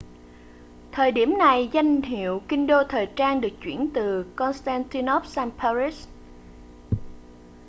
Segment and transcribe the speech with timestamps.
[0.91, 6.07] thời điểm này danh hiệu kinh đô thời trang được chuyển từ constantinople sang paris